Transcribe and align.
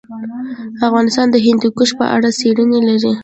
افغانستان 0.87 1.27
د 1.31 1.35
هندوکش 1.45 1.89
په 1.99 2.05
اړه 2.15 2.29
څېړنې 2.39 2.79
لري. 2.89 3.13